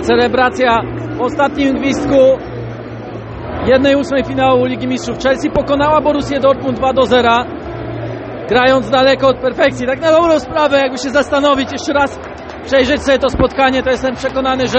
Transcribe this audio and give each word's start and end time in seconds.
celebracja 0.00 0.80
w 1.16 1.20
ostatnim 1.20 1.76
gwizdku 1.76 2.38
jednej 3.66 3.96
ósmej 3.96 4.24
finału 4.24 4.64
Ligi 4.64 4.88
Mistrzów. 4.88 5.18
Chelsea 5.18 5.50
pokonała 5.50 6.00
Borussię 6.00 6.40
Dortmund 6.40 6.78
2 6.78 6.92
do 6.92 7.02
0, 7.02 7.30
grając 8.48 8.90
daleko 8.90 9.28
od 9.28 9.38
perfekcji. 9.38 9.86
Tak 9.86 10.00
na 10.00 10.10
dobrą 10.10 10.40
sprawę, 10.40 10.78
jakby 10.78 10.98
się 10.98 11.10
zastanowić, 11.10 11.72
jeszcze 11.72 11.92
raz 11.92 12.18
przejrzeć 12.64 13.02
sobie 13.02 13.18
to 13.18 13.28
spotkanie, 13.28 13.82
to 13.82 13.90
jestem 13.90 14.14
przekonany, 14.14 14.68
że 14.68 14.78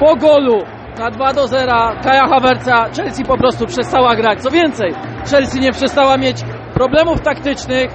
po 0.00 0.16
golu 0.16 0.62
na 0.98 1.10
2 1.10 1.32
do 1.32 1.46
0 1.46 1.72
Kaja 2.02 2.26
Havertza 2.28 2.84
Chelsea 2.96 3.24
po 3.24 3.38
prostu 3.38 3.66
przestała 3.66 4.16
grać. 4.16 4.42
Co 4.42 4.50
więcej, 4.50 4.94
Chelsea 5.30 5.60
nie 5.60 5.72
przestała 5.72 6.16
mieć 6.16 6.36
problemów 6.74 7.20
taktycznych, 7.20 7.90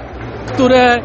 które 0.54 0.96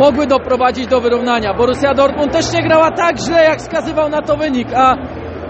mogły 0.00 0.26
doprowadzić 0.26 0.86
do 0.86 1.00
wyrównania. 1.00 1.54
Borussia 1.54 1.94
Dortmund 1.94 2.32
też 2.32 2.52
nie 2.52 2.62
grała 2.62 2.90
tak 2.90 3.18
źle, 3.18 3.44
jak 3.44 3.58
wskazywał 3.58 4.08
na 4.08 4.22
to 4.22 4.36
wynik, 4.36 4.68
a 4.76 4.96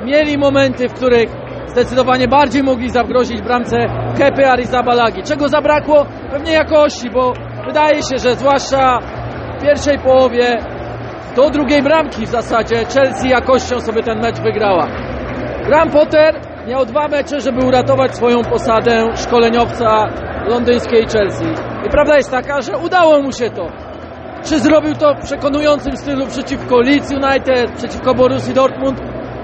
mieli 0.04 0.38
momenty, 0.38 0.88
w 0.88 0.92
których 0.92 1.30
zdecydowanie 1.66 2.28
bardziej 2.28 2.62
mogli 2.62 2.90
zagrozić 2.90 3.42
bramce 3.42 3.76
Kepy 4.18 4.46
Arizabalagi. 4.46 5.22
Czego 5.22 5.48
zabrakło? 5.48 6.06
Pewnie 6.30 6.52
jakości, 6.52 7.10
bo 7.10 7.32
wydaje 7.66 8.02
się, 8.02 8.18
że 8.18 8.36
zwłaszcza 8.36 8.98
w 9.58 9.62
pierwszej 9.62 9.98
połowie 9.98 10.58
do 11.36 11.50
drugiej 11.50 11.82
bramki 11.82 12.26
w 12.26 12.28
zasadzie 12.28 12.76
Chelsea 12.76 13.28
jakością 13.28 13.80
sobie 13.80 14.02
ten 14.02 14.20
mecz 14.20 14.40
wygrała. 14.40 14.86
Graham 15.66 15.90
Potter 15.90 16.40
miał 16.66 16.86
dwa 16.86 17.08
mecze, 17.08 17.40
żeby 17.40 17.66
uratować 17.66 18.16
swoją 18.16 18.44
posadę 18.44 19.08
szkoleniowca 19.16 20.08
londyńskiej 20.46 21.06
Chelsea. 21.06 21.44
I 21.86 21.90
prawda 21.90 22.16
jest 22.16 22.30
taka, 22.30 22.60
że 22.60 22.78
udało 22.78 23.22
mu 23.22 23.32
się 23.32 23.50
to. 23.50 23.89
Czy 24.44 24.60
zrobił 24.60 24.94
to 24.94 25.14
w 25.14 25.24
przekonującym 25.24 25.96
stylu 25.96 26.26
przeciwko 26.26 26.80
Leeds 26.80 27.12
United, 27.12 27.72
przeciwko 27.76 28.14
Borussii 28.14 28.54
Dortmund? 28.54 29.00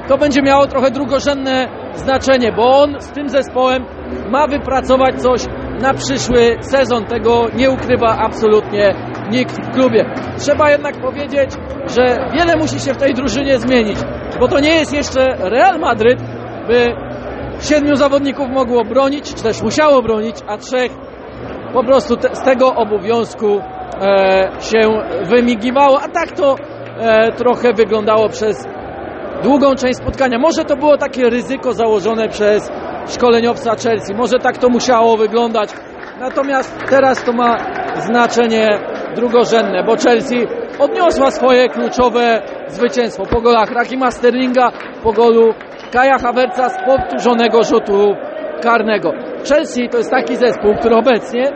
To 0.09 0.19
będzie 0.19 0.43
miało 0.43 0.67
trochę 0.67 0.91
drugorzędne 0.91 1.69
znaczenie, 1.95 2.53
bo 2.53 2.81
on 2.83 3.01
z 3.01 3.13
tym 3.13 3.29
zespołem 3.29 3.85
ma 4.31 4.47
wypracować 4.47 5.23
coś 5.23 5.41
na 5.83 5.95
przyszły 5.95 6.57
sezon. 6.61 7.05
Tego 7.05 7.47
nie 7.55 7.71
ukrywa 7.71 8.17
absolutnie 8.19 8.95
nikt 9.31 9.67
w 9.67 9.71
klubie. 9.71 10.05
Trzeba 10.39 10.71
jednak 10.71 11.01
powiedzieć, 11.01 11.51
że 11.87 12.29
wiele 12.33 12.57
musi 12.57 12.81
się 12.81 12.95
w 12.95 12.97
tej 12.97 13.15
drużynie 13.15 13.59
zmienić, 13.59 13.99
bo 14.41 14.49
to 14.49 14.61
nie 14.61 14.75
jest 14.75 14.95
jeszcze 14.95 15.21
Real 15.39 15.79
Madryt, 15.81 16.19
by 16.69 16.95
siedmiu 17.61 17.97
zawodników 17.97 18.49
mogło 18.49 18.85
bronić, 18.85 19.35
czy 19.35 19.43
też 19.43 19.63
musiało 19.63 20.03
bronić, 20.03 20.37
a 20.47 20.57
trzech 20.57 20.93
po 21.73 21.85
prostu 21.85 22.17
te, 22.17 22.35
z 22.35 22.43
tego 22.43 22.75
obowiązku 22.75 23.61
się 24.61 24.81
wymigiwało, 25.23 26.01
a 26.03 26.09
tak 26.09 26.33
to 26.33 26.57
e, 26.99 27.33
trochę 27.33 27.73
wyglądało 27.73 28.29
przez 28.29 28.67
długą 29.43 29.75
część 29.75 29.99
spotkania. 29.99 30.39
Może 30.39 30.65
to 30.65 30.77
było 30.77 30.99
takie 30.99 31.31
ryzyko 31.31 31.73
założone 31.73 32.29
przez 32.29 32.71
szkoleniowca 33.09 33.71
Chelsea, 33.71 34.15
może 34.15 34.39
tak 34.39 34.59
to 34.59 34.69
musiało 34.69 35.17
wyglądać, 35.17 35.71
natomiast 36.21 36.79
teraz 36.91 37.25
to 37.25 37.33
ma 37.33 37.57
znaczenie 37.97 38.69
drugorzędne, 39.15 39.85
bo 39.85 39.97
Chelsea 39.97 40.47
odniosła 40.79 41.31
swoje 41.31 41.69
kluczowe 41.69 42.43
zwycięstwo 42.69 43.27
po 43.27 43.41
golach 43.41 43.73
Rakima 43.73 44.11
Sterlinga, 44.11 44.73
po 45.03 45.13
golu 45.13 45.55
Kaja 45.93 46.19
Havertza 46.19 46.69
z 46.69 46.77
powtórzonego 46.87 47.63
rzutu 47.63 48.15
karnego. 48.63 49.13
Chelsea 49.49 49.89
to 49.89 49.99
jest 49.99 50.11
taki 50.11 50.37
zespół, 50.37 50.75
który 50.75 50.97
obecnie 50.97 51.53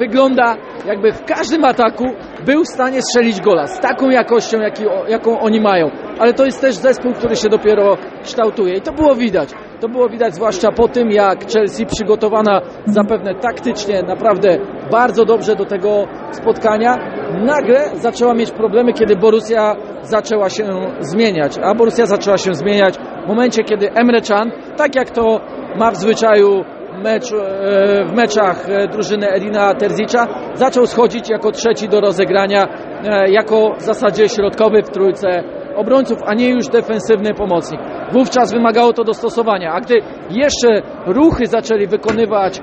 wygląda 0.00 0.56
jakby 0.86 1.12
w 1.12 1.24
każdym 1.24 1.64
ataku 1.64 2.04
był 2.46 2.64
w 2.64 2.68
stanie 2.68 3.02
strzelić 3.02 3.40
gola 3.40 3.66
z 3.66 3.80
taką 3.80 4.10
jakością, 4.10 4.60
jaki, 4.60 4.84
jaką 5.08 5.40
oni 5.40 5.60
mają. 5.60 5.90
Ale 6.18 6.34
to 6.34 6.44
jest 6.44 6.60
też 6.60 6.74
zespół, 6.74 7.12
który 7.12 7.36
się 7.36 7.48
dopiero 7.48 7.96
kształtuje 8.22 8.74
i 8.76 8.80
to 8.80 8.92
było 8.92 9.14
widać. 9.14 9.48
To 9.80 9.88
było 9.88 10.08
widać 10.08 10.34
zwłaszcza 10.34 10.72
po 10.72 10.88
tym, 10.88 11.10
jak 11.10 11.52
Chelsea 11.52 11.86
przygotowana 11.86 12.60
zapewne 12.86 13.34
taktycznie 13.34 14.02
naprawdę 14.02 14.58
bardzo 14.90 15.24
dobrze 15.24 15.56
do 15.56 15.64
tego 15.64 16.06
spotkania, 16.30 16.96
nagle 17.44 17.90
zaczęła 17.94 18.34
mieć 18.34 18.50
problemy, 18.50 18.92
kiedy 18.92 19.16
Borussia 19.16 19.76
zaczęła 20.02 20.48
się 20.48 20.64
zmieniać. 21.00 21.58
A 21.62 21.74
Borussia 21.74 22.06
zaczęła 22.06 22.38
się 22.38 22.54
zmieniać 22.54 22.94
w 23.24 23.28
momencie, 23.28 23.64
kiedy 23.64 23.90
Emre 23.90 24.20
Can, 24.20 24.52
tak 24.76 24.96
jak 24.96 25.10
to 25.10 25.40
ma 25.76 25.90
w 25.90 25.96
zwyczaju 25.96 26.64
e, 27.06 28.04
w 28.04 28.12
meczach 28.12 28.70
e, 28.70 28.88
drużyny 28.88 29.28
Edina 29.28 29.74
Terzicza 29.74 30.26
zaczął 30.54 30.86
schodzić 30.86 31.30
jako 31.30 31.52
trzeci 31.52 31.88
do 31.88 32.00
rozegrania, 32.00 32.68
e, 33.04 33.30
jako 33.30 33.74
w 33.78 33.82
zasadzie 33.82 34.28
środkowy 34.28 34.82
w 34.82 34.90
trójce 34.90 35.44
obrońców, 35.76 36.18
a 36.26 36.34
nie 36.34 36.48
już 36.48 36.68
defensywny 36.68 37.34
pomocnik. 37.34 37.80
Wówczas 38.12 38.52
wymagało 38.52 38.92
to 38.92 39.04
dostosowania, 39.04 39.72
a 39.72 39.80
gdy 39.80 39.94
jeszcze 40.30 40.82
ruchy 41.06 41.46
zaczęli 41.46 41.86
wykonywać 41.86 42.60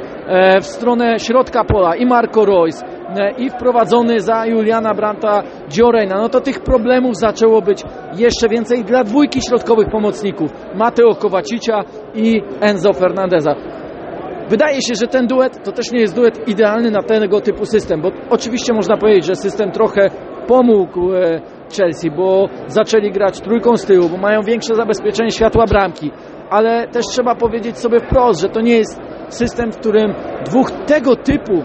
w 0.62 0.66
stronę 0.66 1.20
środka 1.20 1.64
pola 1.64 1.96
i 1.96 2.06
Marco 2.06 2.46
Royce, 2.46 2.86
i 3.38 3.50
wprowadzony 3.50 4.20
za 4.20 4.46
Juliana 4.46 4.94
Branta 4.94 5.44
Dziorejna, 5.70 6.18
no 6.18 6.30
to 6.30 6.42
tych 6.42 6.60
problemów 6.60 7.16
zaczęło 7.16 7.62
być 7.62 7.84
jeszcze 8.18 8.50
więcej 8.50 8.84
dla 8.84 9.04
dwójki 9.04 9.42
środkowych 9.42 9.90
pomocników 9.90 10.52
Mateo 10.76 11.16
Kowacicia 11.16 11.84
i 12.16 12.42
Enzo 12.62 12.94
Fernandeza. 12.94 13.56
Wydaje 14.50 14.82
się, 14.82 14.96
że 14.96 15.08
ten 15.08 15.28
duet 15.28 15.64
to 15.64 15.72
też 15.72 15.92
nie 15.92 16.00
jest 16.00 16.16
duet 16.16 16.48
idealny 16.48 16.92
na 16.92 17.04
tego 17.04 17.42
typu 17.42 17.66
system, 17.66 18.02
bo 18.02 18.12
oczywiście 18.30 18.74
można 18.74 18.98
powiedzieć, 18.98 19.26
że 19.26 19.36
system 19.36 19.72
trochę 19.72 20.10
pomógł 20.48 21.14
e, 21.14 21.42
Chelsea, 21.78 22.12
bo 22.12 22.50
zaczęli 22.68 23.12
grać 23.12 23.42
trójką 23.42 23.78
z 23.78 23.86
tyłu, 23.86 24.10
bo 24.10 24.18
mają 24.18 24.42
większe 24.42 24.76
zabezpieczenie 24.76 25.32
światła 25.32 25.66
bramki, 25.66 26.12
ale 26.50 26.88
też 26.88 27.06
trzeba 27.06 27.36
powiedzieć 27.36 27.78
sobie 27.78 28.00
wprost, 28.00 28.42
że 28.42 28.50
to 28.50 28.62
nie 28.62 28.78
jest 28.78 29.02
system, 29.30 29.72
w 29.72 29.78
którym 29.78 30.14
dwóch 30.46 30.72
tego 30.72 31.16
typu 31.16 31.64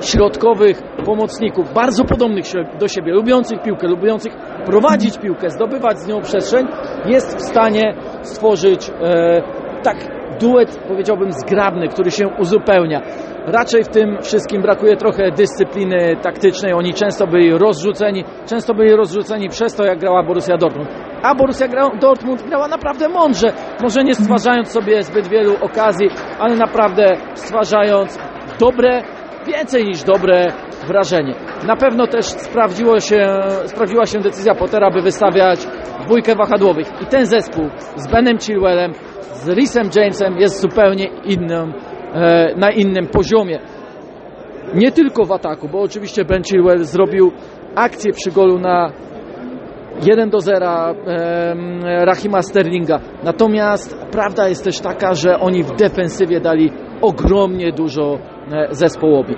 środkowych 0.00 0.82
pomocników, 1.04 1.72
bardzo 1.74 2.04
podobnych 2.04 2.44
do 2.78 2.88
siebie, 2.88 3.12
lubiących 3.12 3.62
piłkę, 3.62 3.88
lubiących 3.88 4.32
prowadzić 4.66 5.18
piłkę, 5.18 5.50
zdobywać 5.50 5.98
z 5.98 6.06
nią 6.06 6.20
przestrzeń, 6.20 6.66
jest 7.06 7.36
w 7.36 7.42
stanie 7.42 7.94
stworzyć 8.22 8.90
e, 8.90 9.42
tak 9.82 10.19
duet, 10.40 10.80
powiedziałbym, 10.88 11.32
zgrabny, 11.32 11.88
który 11.88 12.10
się 12.10 12.28
uzupełnia. 12.38 13.00
Raczej 13.46 13.84
w 13.84 13.88
tym 13.88 14.18
wszystkim 14.22 14.62
brakuje 14.62 14.96
trochę 14.96 15.30
dyscypliny 15.30 16.16
taktycznej. 16.22 16.72
Oni 16.72 16.94
często 16.94 17.26
byli 17.26 17.58
rozrzuceni, 17.58 18.24
często 18.46 18.74
byli 18.74 18.96
rozrzuceni 18.96 19.48
przez 19.48 19.74
to, 19.74 19.84
jak 19.84 19.98
grała 19.98 20.22
Borussia 20.22 20.56
Dortmund. 20.56 20.88
A 21.22 21.34
Borussia 21.34 21.66
Dortmund 22.00 22.42
grała 22.42 22.68
naprawdę 22.68 23.08
mądrze, 23.08 23.52
może 23.82 24.04
nie 24.04 24.14
stwarzając 24.14 24.68
sobie 24.68 25.02
zbyt 25.02 25.28
wielu 25.28 25.54
okazji, 25.60 26.08
ale 26.38 26.56
naprawdę 26.56 27.04
stwarzając 27.34 28.18
dobre, 28.60 29.02
więcej 29.46 29.84
niż 29.84 30.02
dobre 30.02 30.46
wrażenie. 30.86 31.34
Na 31.66 31.76
pewno 31.76 32.06
też 32.06 32.26
sprawdziło 32.26 33.00
się, 33.00 33.26
sprawdziła 33.64 34.06
się 34.06 34.18
decyzja 34.18 34.54
Pottera, 34.54 34.90
by 34.90 35.02
wystawiać 35.02 35.60
dwójkę 36.04 36.34
wahadłowych. 36.34 36.86
I 37.02 37.06
ten 37.06 37.26
zespół 37.26 37.64
z 37.96 38.08
Benem 38.08 38.38
Chilwellem, 38.38 38.92
z 39.32 39.48
Rhysem 39.48 39.90
Jamesem 39.96 40.38
jest 40.38 40.60
zupełnie 40.60 41.06
innym, 41.24 41.74
e, 42.14 42.54
na 42.56 42.70
innym 42.70 43.06
poziomie. 43.06 43.60
Nie 44.74 44.92
tylko 44.92 45.24
w 45.24 45.32
ataku, 45.32 45.68
bo 45.68 45.80
oczywiście 45.80 46.24
Ben 46.24 46.42
Chilwell 46.42 46.84
zrobił 46.84 47.32
akcję 47.74 48.12
przy 48.12 48.30
golu 48.30 48.58
na 48.58 48.92
1 50.06 50.30
do 50.30 50.40
0 50.40 50.66
e, 50.66 52.04
Rahima 52.04 52.42
Sterlinga. 52.42 53.00
Natomiast 53.24 54.06
prawda 54.12 54.48
jest 54.48 54.64
też 54.64 54.80
taka, 54.80 55.14
że 55.14 55.38
oni 55.38 55.62
w 55.62 55.76
defensywie 55.76 56.40
dali 56.40 56.70
ogromnie 57.02 57.72
dużo 57.72 58.18
e, 58.52 58.68
zespołowi. 58.70 59.34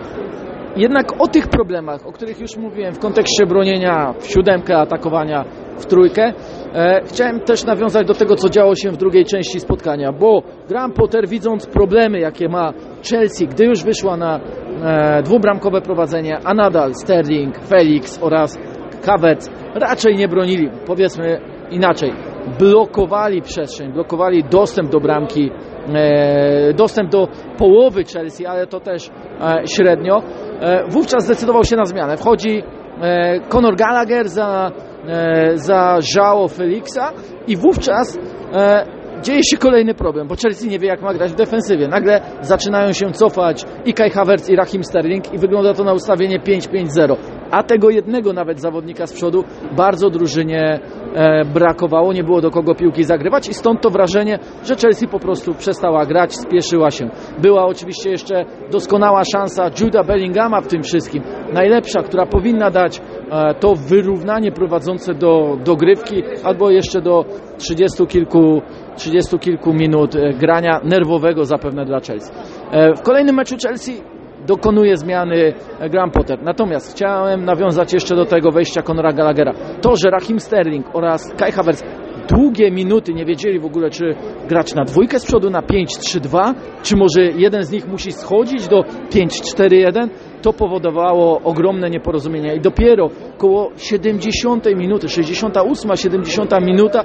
Jednak 0.76 1.22
o 1.22 1.28
tych 1.28 1.48
problemach, 1.48 2.06
o 2.06 2.12
których 2.12 2.40
już 2.40 2.56
mówiłem 2.56 2.94
w 2.94 2.98
kontekście 2.98 3.46
bronienia 3.46 4.14
w 4.18 4.26
siódemkę, 4.26 4.76
atakowania 4.76 5.44
w 5.76 5.86
trójkę, 5.86 6.32
e, 6.74 7.00
chciałem 7.04 7.40
też 7.40 7.64
nawiązać 7.64 8.06
do 8.06 8.14
tego, 8.14 8.36
co 8.36 8.48
działo 8.48 8.74
się 8.74 8.90
w 8.90 8.96
drugiej 8.96 9.24
części 9.24 9.60
spotkania, 9.60 10.12
bo 10.12 10.42
Graham 10.68 10.92
Potter 10.92 11.28
widząc 11.28 11.66
problemy, 11.66 12.20
jakie 12.20 12.48
ma 12.48 12.72
Chelsea, 13.10 13.46
gdy 13.46 13.64
już 13.64 13.84
wyszła 13.84 14.16
na 14.16 14.40
e, 14.84 15.22
dwubramkowe 15.22 15.80
prowadzenie, 15.80 16.38
a 16.44 16.54
nadal 16.54 16.94
Sterling, 16.94 17.58
Felix 17.58 18.18
oraz 18.22 18.58
Havertz 19.06 19.50
raczej 19.74 20.16
nie 20.16 20.28
bronili, 20.28 20.70
powiedzmy 20.86 21.40
inaczej, 21.70 22.12
blokowali 22.58 23.42
przestrzeń, 23.42 23.92
blokowali 23.92 24.44
dostęp 24.44 24.90
do 24.90 25.00
bramki, 25.00 25.50
dostęp 26.74 27.10
do 27.10 27.28
połowy 27.58 28.04
Chelsea, 28.04 28.46
ale 28.46 28.66
to 28.66 28.80
też 28.80 29.10
e, 29.40 29.62
średnio. 29.66 30.22
E, 30.60 30.84
wówczas 30.88 31.24
zdecydował 31.24 31.64
się 31.64 31.76
na 31.76 31.84
zmianę. 31.84 32.16
Wchodzi 32.16 32.62
e, 33.02 33.40
Conor 33.48 33.76
Gallagher 33.76 34.28
za, 34.28 34.72
e, 35.08 35.58
za 35.58 35.98
Joao 36.16 36.48
Felixa 36.48 37.12
i 37.46 37.56
wówczas 37.56 38.18
dzieje 39.22 39.44
się 39.44 39.56
kolejny 39.56 39.94
problem, 39.94 40.28
bo 40.28 40.34
Chelsea 40.36 40.68
nie 40.68 40.78
wie 40.78 40.88
jak 40.88 41.02
ma 41.02 41.14
grać 41.14 41.32
w 41.32 41.34
defensywie. 41.34 41.88
Nagle 41.88 42.20
zaczynają 42.40 42.92
się 42.92 43.12
cofać 43.12 43.64
i 43.84 43.94
Kai 43.94 44.10
Havertz 44.10 44.48
i 44.48 44.56
Rahim 44.56 44.84
Sterling 44.84 45.34
i 45.34 45.38
wygląda 45.38 45.74
to 45.74 45.84
na 45.84 45.92
ustawienie 45.92 46.40
5-5-0. 46.40 47.16
A 47.52 47.62
tego 47.62 47.90
jednego 47.90 48.32
nawet 48.32 48.60
zawodnika 48.60 49.06
z 49.06 49.12
przodu 49.12 49.44
bardzo 49.76 50.10
drużynie 50.10 50.80
e, 51.14 51.44
brakowało, 51.44 52.12
nie 52.12 52.24
było 52.24 52.40
do 52.40 52.50
kogo 52.50 52.74
piłki 52.74 53.04
zagrywać 53.04 53.48
i 53.48 53.54
stąd 53.54 53.80
to 53.80 53.90
wrażenie, 53.90 54.38
że 54.64 54.76
Chelsea 54.76 55.08
po 55.08 55.18
prostu 55.18 55.54
przestała 55.54 56.06
grać, 56.06 56.34
spieszyła 56.34 56.90
się. 56.90 57.10
Była 57.42 57.66
oczywiście 57.66 58.10
jeszcze 58.10 58.44
doskonała 58.70 59.22
szansa 59.32 59.70
Juda 59.80 60.04
Bellingama 60.04 60.60
w 60.60 60.66
tym 60.66 60.82
wszystkim, 60.82 61.22
najlepsza, 61.52 62.02
która 62.02 62.26
powinna 62.26 62.70
dać 62.70 63.00
e, 63.30 63.54
to 63.54 63.74
wyrównanie 63.74 64.52
prowadzące 64.52 65.14
do 65.14 65.58
dogrywki 65.64 66.22
albo 66.44 66.70
jeszcze 66.70 67.00
do 67.00 67.24
30 67.58 68.06
kilku, 68.06 68.62
30 68.96 69.38
kilku 69.38 69.72
minut 69.72 70.16
e, 70.16 70.32
grania 70.32 70.80
nerwowego 70.84 71.44
zapewne 71.44 71.84
dla 71.84 72.00
Chelsea. 72.00 72.32
W 72.96 73.02
kolejnym 73.02 73.36
meczu 73.36 73.56
Chelsea 73.62 73.92
dokonuje 74.46 74.96
zmiany 74.96 75.52
Graham 75.90 76.10
Potter. 76.10 76.42
Natomiast 76.42 76.92
chciałem 76.92 77.44
nawiązać 77.44 77.92
jeszcze 77.92 78.16
do 78.16 78.24
tego 78.24 78.50
wejścia 78.50 78.82
Conora 78.82 79.12
Gallaghera. 79.12 79.52
To, 79.80 79.96
że 79.96 80.10
Rahim 80.10 80.40
Sterling 80.40 80.86
oraz 80.92 81.34
Kai 81.38 81.52
Havertz 81.52 81.82
długie 82.28 82.70
minuty 82.70 83.14
nie 83.14 83.24
wiedzieli 83.24 83.60
w 83.60 83.64
ogóle, 83.64 83.90
czy 83.90 84.14
grać 84.48 84.74
na 84.74 84.84
dwójkę 84.84 85.20
z 85.20 85.26
przodu, 85.26 85.50
na 85.50 85.60
5-3-2, 85.60 86.54
czy 86.82 86.96
może 86.96 87.22
jeden 87.22 87.62
z 87.62 87.70
nich 87.70 87.88
musi 87.88 88.12
schodzić 88.12 88.68
do 88.68 88.82
5-4-1, 89.10 90.08
to 90.42 90.52
powodowało 90.52 91.40
ogromne 91.44 91.90
nieporozumienia. 91.90 92.54
I 92.54 92.60
dopiero 92.60 93.10
koło 93.38 93.70
70 93.76 94.66
minuty, 94.76 95.08
68, 95.08 95.96
70 95.96 96.50
minuta, 96.60 97.04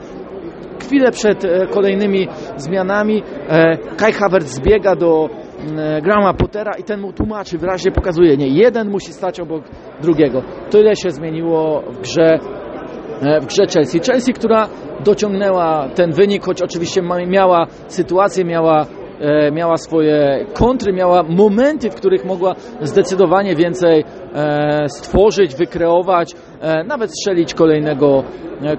chwilę 0.84 1.12
przed 1.12 1.45
e, 1.45 1.68
kolejnymi 1.68 2.28
zmianami, 2.57 3.24
e, 3.50 3.78
Kai 3.98 4.13
Havertz 4.13 4.48
zbiega 4.48 4.95
do 4.95 5.30
Grama 6.02 6.34
Pottera 6.34 6.72
i 6.80 6.84
ten 6.84 7.02
mu 7.02 7.14
tłumaczy, 7.14 7.58
wyraźnie 7.58 7.92
pokazuje, 7.92 8.38
nie, 8.38 8.48
jeden 8.48 8.90
musi 8.90 9.14
stać 9.14 9.40
obok 9.40 9.64
drugiego. 10.02 10.42
Tyle 10.69 10.96
się 10.96 11.12
zmieniło 11.12 11.81
w 11.81 12.02
grze 12.02 12.40
w 13.42 13.46
grze 13.46 13.68
Chelsea. 13.74 14.00
Chelsea, 14.00 14.34
która 14.34 14.68
dociągnęła 15.06 15.90
ten 15.96 16.12
wynik, 16.12 16.46
choć 16.46 16.62
oczywiście 16.62 17.02
miała 17.28 17.68
sytuację, 17.88 18.46
miała, 18.46 18.86
e, 19.19 19.52
miała 19.52 19.78
swoje 19.78 20.46
kontry, 20.54 20.94
miała 20.94 21.24
momenty, 21.24 21.90
w 21.90 21.96
których 21.96 22.25
mogła 22.25 22.56
zdecydowanie 22.81 23.56
więcej 23.56 24.04
e, 24.34 24.90
stworzyć, 24.90 25.56
wykreować, 25.56 26.34
e, 26.62 26.84
nawet 26.84 27.12
strzelić 27.12 27.54
kolejnego, 27.54 28.24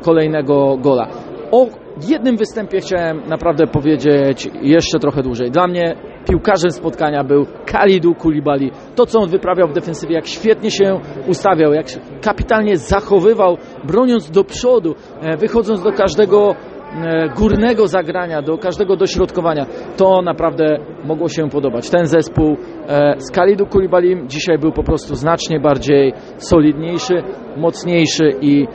kolejnego 0.02 0.76
gola. 0.76 1.08
O 1.50 1.66
jednym 2.08 2.36
występie 2.36 2.80
chciałem 2.80 3.22
naprawdę 3.28 3.66
powiedzieć 3.66 4.48
jeszcze 4.62 4.98
trochę 4.98 5.22
dłużej. 5.22 5.50
Dla 5.50 5.66
mnie 5.66 5.94
piłkarzem 6.28 6.70
spotkania 6.70 7.24
był 7.24 7.46
Kalidu 7.66 8.14
Kulibali. 8.14 8.70
To, 8.94 9.06
co 9.06 9.20
on 9.20 9.28
wyprawiał 9.28 9.68
w 9.68 9.72
defensywie, 9.72 10.14
jak 10.14 10.26
świetnie 10.26 10.70
się 10.70 11.00
ustawiał, 11.28 11.72
jak 11.72 11.86
kapitalnie 12.22 12.76
zachowywał, 12.76 13.56
broniąc 13.84 14.30
do 14.30 14.44
przodu, 14.44 14.94
e, 15.20 15.36
wychodząc 15.36 15.82
do 15.82 15.92
każdego 15.92 16.54
e, 16.54 17.28
górnego 17.28 17.86
zagrania, 17.86 18.42
do 18.42 18.58
każdego 18.58 18.96
dośrodkowania, 18.96 19.66
to 19.96 20.22
naprawdę 20.22 20.78
mogło 21.04 21.28
się 21.28 21.48
podobać. 21.48 21.90
Ten 21.90 22.06
zespół 22.06 22.56
e, 22.88 23.14
z 23.18 23.30
Kalidu 23.30 23.66
Kulibalim 23.66 24.28
dzisiaj 24.28 24.58
był 24.58 24.72
po 24.72 24.82
prostu 24.82 25.14
znacznie 25.14 25.60
bardziej 25.60 26.12
solidniejszy, 26.36 27.14
mocniejszy 27.56 28.32
i 28.40 28.66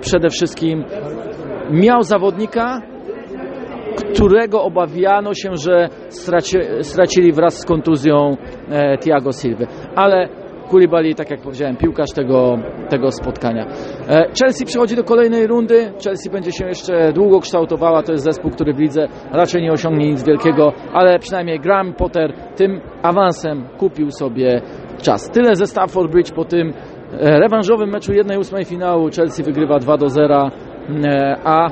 przede 0.00 0.28
wszystkim 0.28 0.84
miał 1.70 2.02
zawodnika, 2.02 2.80
którego 4.14 4.62
obawiano 4.62 5.34
się, 5.34 5.50
że 5.64 5.88
straci, 6.08 6.58
stracili 6.80 7.32
wraz 7.32 7.58
z 7.58 7.66
kontuzją 7.66 8.36
e, 8.68 8.98
Thiago 8.98 9.32
Silva. 9.32 9.66
Ale 9.96 10.28
Koulibaly, 10.70 11.14
tak 11.14 11.30
jak 11.30 11.40
powiedziałem, 11.40 11.76
piłkarz 11.76 12.10
tego, 12.14 12.58
tego 12.88 13.10
spotkania. 13.10 13.66
E, 14.08 14.26
Chelsea 14.40 14.64
przechodzi 14.64 14.96
do 14.96 15.04
kolejnej 15.04 15.46
rundy. 15.46 15.92
Chelsea 16.04 16.30
będzie 16.30 16.52
się 16.52 16.66
jeszcze 16.66 17.12
długo 17.12 17.40
kształtowała. 17.40 18.02
To 18.02 18.12
jest 18.12 18.24
zespół, 18.24 18.50
który 18.50 18.72
w 18.72 18.78
lidze 18.78 19.06
raczej 19.32 19.62
nie 19.62 19.72
osiągnie 19.72 20.10
nic 20.10 20.24
wielkiego, 20.24 20.72
ale 20.92 21.18
przynajmniej 21.18 21.60
Graham 21.60 21.94
Potter 21.94 22.32
tym 22.56 22.80
awansem 23.02 23.64
kupił 23.78 24.10
sobie 24.10 24.62
czas. 25.02 25.30
Tyle 25.30 25.54
ze 25.54 25.66
Stamford 25.66 26.10
Bridge 26.10 26.32
po 26.32 26.44
tym 26.44 26.72
e, 27.12 27.40
rewanżowym 27.40 27.90
meczu 27.90 28.12
1-8 28.12 28.64
finału. 28.64 29.08
Chelsea 29.16 29.42
wygrywa 29.42 29.78
2 29.78 29.96
do 29.96 30.08
0, 30.08 30.46
e, 30.46 30.50
a 31.44 31.70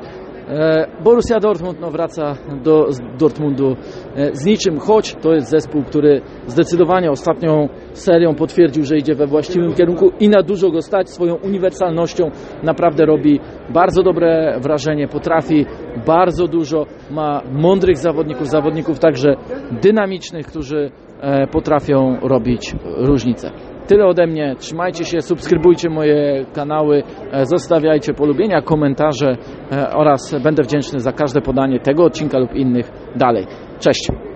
E, 0.49 0.87
Borussia 1.05 1.41
Dortmund 1.41 1.81
no, 1.81 1.91
wraca 1.91 2.35
do 2.65 2.89
Dortmundu 3.19 3.77
e, 4.17 4.35
z 4.35 4.45
niczym, 4.45 4.79
choć 4.79 5.15
to 5.15 5.35
jest 5.35 5.51
zespół, 5.51 5.83
który 5.83 6.21
zdecydowanie 6.47 7.11
ostatnią 7.11 7.69
serią 7.93 8.35
potwierdził, 8.35 8.85
że 8.85 8.97
idzie 8.97 9.15
we 9.15 9.27
właściwym 9.27 9.75
kierunku 9.75 10.13
i 10.21 10.29
na 10.29 10.43
dużo 10.43 10.71
go 10.71 10.83
stać. 10.83 11.11
Swoją 11.11 11.35
uniwersalnością 11.35 12.31
naprawdę 12.63 13.07
robi 13.07 13.41
bardzo 13.71 14.03
dobre 14.03 14.59
wrażenie, 14.61 15.09
potrafi 15.09 15.67
bardzo 16.07 16.47
dużo, 16.47 16.87
ma 17.11 17.43
mądrych 17.53 17.97
zawodników, 17.97 18.49
zawodników 18.49 18.99
także 18.99 19.35
dynamicznych, 19.83 20.47
którzy 20.47 20.91
e, 21.08 21.08
potrafią 21.51 22.17
robić 22.23 22.75
różnicę. 22.97 23.51
Tyle 23.89 24.07
ode 24.07 24.27
mnie. 24.27 24.57
Trzymajcie 24.59 25.05
się, 25.05 25.21
subskrybujcie 25.21 25.91
moje 25.91 26.47
kanały, 26.55 27.03
e, 27.33 27.47
zostawiajcie 27.47 28.15
polubienia, 28.15 28.63
komentarze 28.63 29.37
e, 29.73 29.91
oraz 29.91 30.35
będę 30.43 30.63
wdzięczny 30.63 31.01
za 31.01 31.13
każde 31.13 31.41
podanie 31.41 31.81
tego 31.81 32.05
odcinka 32.05 32.39
lub 32.39 32.55
innych 32.55 32.93
dalej. 33.17 33.47
Cześć! 33.81 34.28